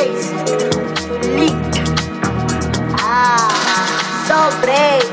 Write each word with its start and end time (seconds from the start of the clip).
taste, 0.00 0.32
lick. 1.36 1.60
Ah, 2.96 3.52
so 4.26 4.38
brave. 4.64 5.04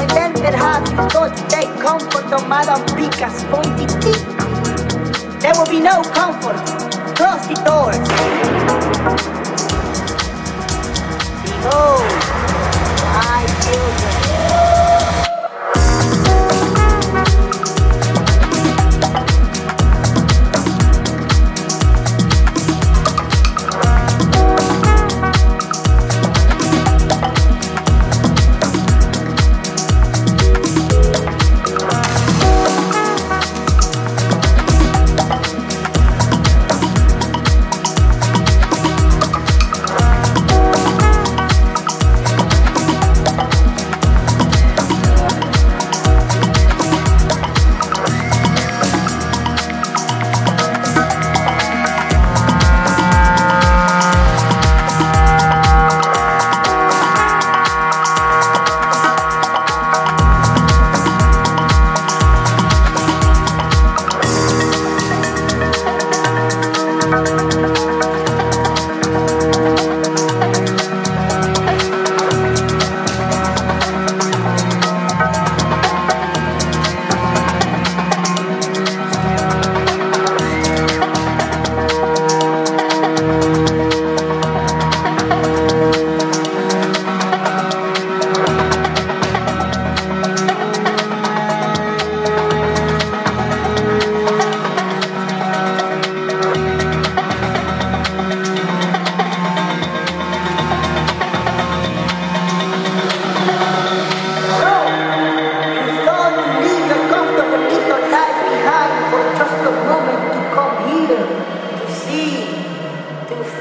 And 0.00 0.08
then 0.16 0.32
perhaps 0.32 0.90
you 0.90 1.08
to 1.12 1.48
take 1.48 1.68
comfort 1.80 2.32
on 2.32 2.48
Madame 2.48 2.84
Pica's 2.96 3.44
pointy 3.52 3.86
teeth. 4.00 4.24
There 5.42 5.52
will 5.56 5.68
be 5.68 5.80
no 5.80 6.02
comfort. 6.18 6.56
Close 7.18 7.44
the 7.48 7.56
doors. 7.68 8.08
Behold, 11.42 12.08
my 13.12 13.44
children. 13.62 14.27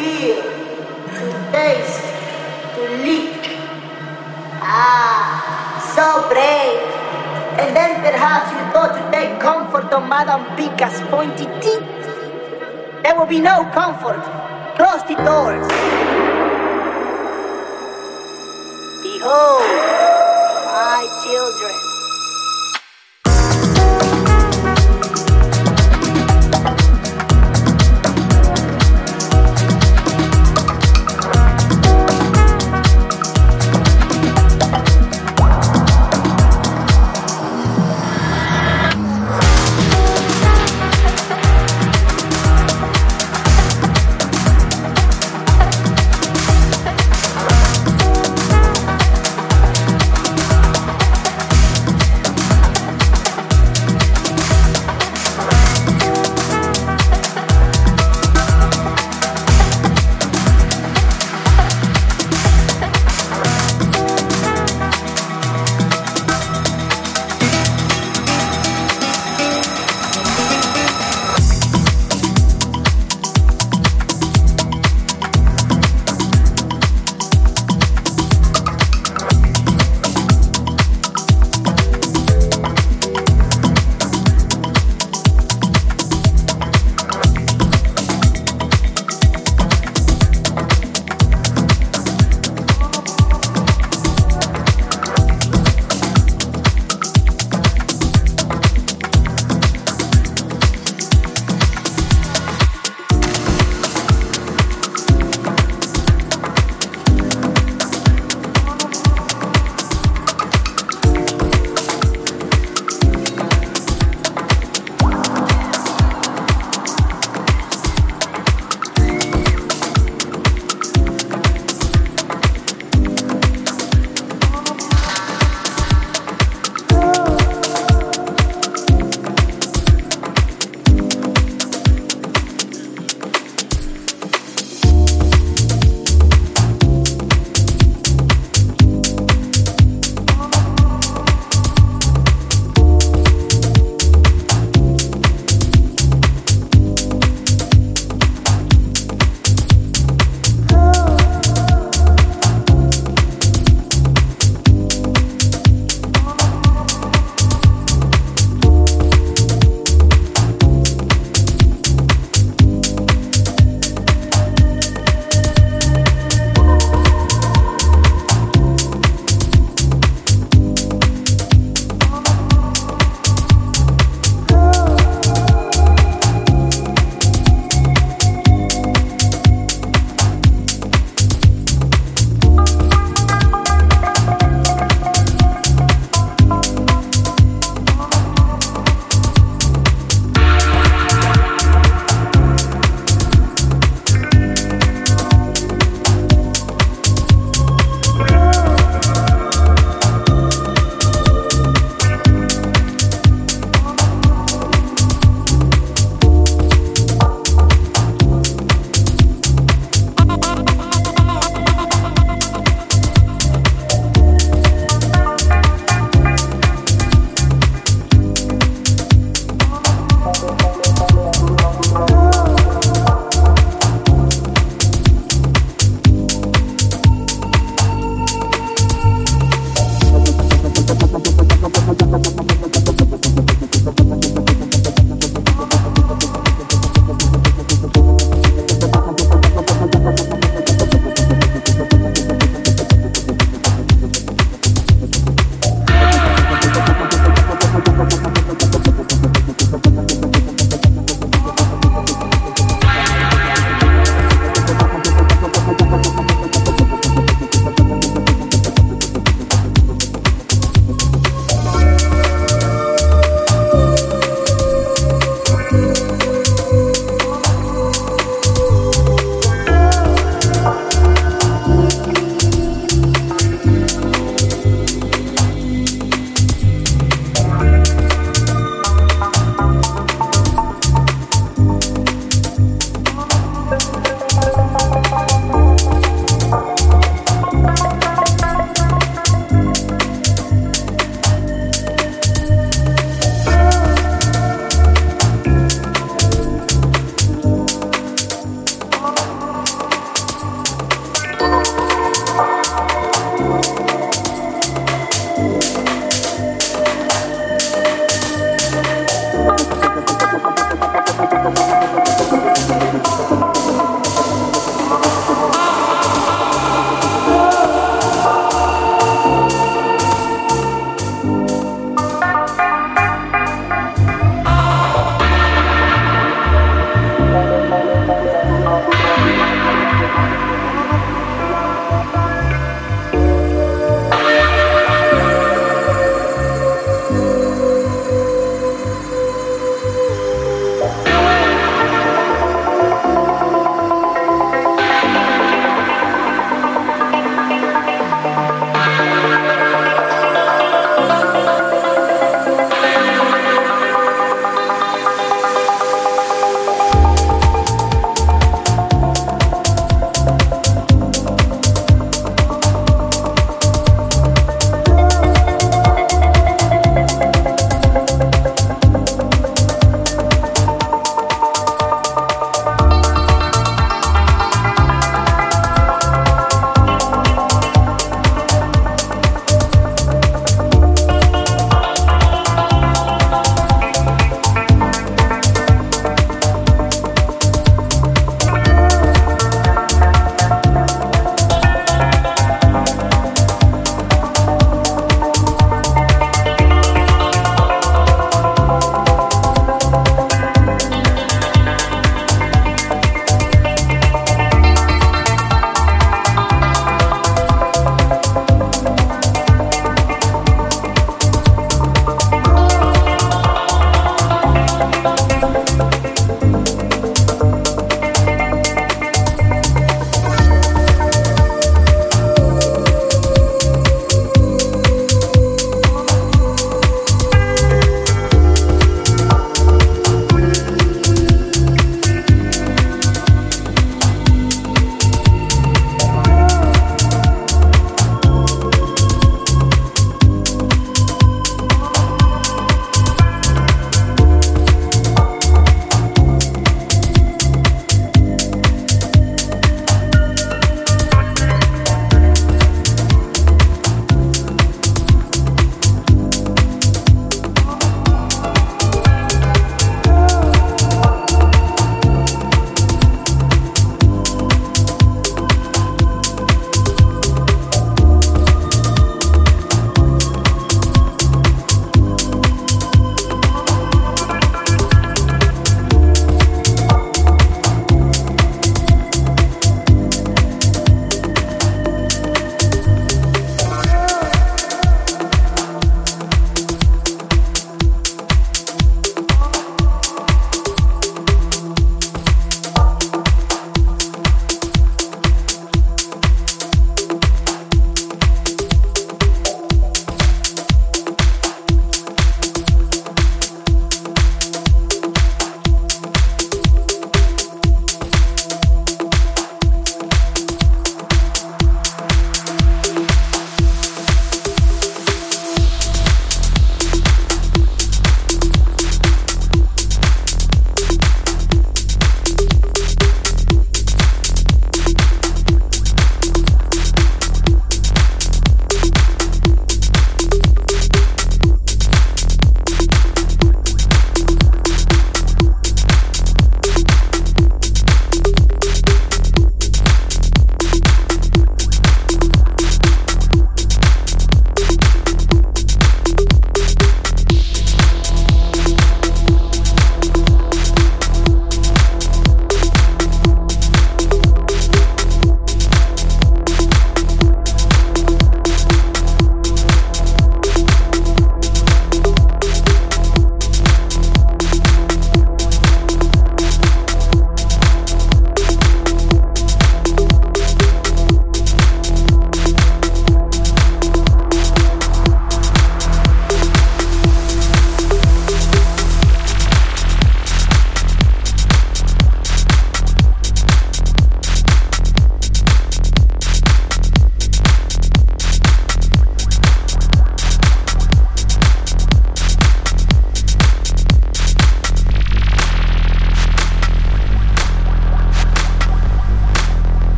Feel, 0.00 0.42
to 1.16 1.26
taste, 1.52 2.04
to 2.74 2.82
lick. 3.04 3.42
Ah, 4.62 5.76
so 5.94 6.06
brave. 6.32 6.80
And 7.60 7.76
then 7.76 8.00
perhaps 8.00 8.48
you 8.52 8.62
thought 8.72 8.96
to 8.96 9.02
take 9.12 9.38
comfort 9.40 9.92
on 9.92 10.08
Madame 10.08 10.44
Pica's 10.56 11.00
pointy 11.12 11.44
teeth. 11.60 11.84
There 13.02 13.14
will 13.18 13.26
be 13.26 13.40
no 13.40 13.64
comfort. 13.74 14.22
Close 14.76 15.02
the 15.04 15.16
doors. 15.28 15.68
Behold, 19.02 19.68
my 20.72 21.04
children. 21.24 21.89